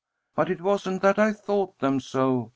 [0.33, 2.49] But it wasn't that I thought them so.